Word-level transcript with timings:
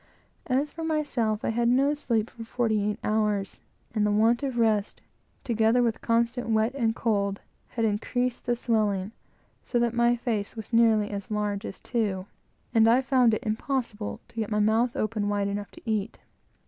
As 0.47 0.71
for 0.71 0.83
myself, 0.83 1.45
I 1.45 1.49
had 1.49 1.67
had 1.69 1.69
no 1.69 1.93
sleep 1.93 2.31
for 2.31 2.43
forty 2.43 2.89
eight 2.89 2.97
hours; 3.03 3.61
and 3.93 4.03
the 4.03 4.09
want 4.09 4.41
of 4.41 4.57
rest, 4.57 4.99
together 5.43 5.83
with 5.83 6.01
constant 6.01 6.49
wet 6.49 6.73
and 6.73 6.95
cold, 6.95 7.39
had 7.67 7.85
increased 7.85 8.47
the 8.47 8.55
swelling, 8.55 9.11
so 9.63 9.77
that 9.77 9.93
my 9.93 10.15
face 10.15 10.55
was 10.55 10.73
nearly 10.73 11.11
as 11.11 11.29
large 11.29 11.67
as 11.67 11.79
two, 11.79 12.25
and 12.73 12.89
I 12.89 13.01
found 13.01 13.35
it 13.35 13.45
impossible 13.45 14.19
to 14.29 14.37
get 14.37 14.49
my 14.49 14.57
mouth 14.59 14.95
open 14.95 15.29
wide 15.29 15.47
enough 15.47 15.69
to 15.69 15.81
eat. 15.85 16.17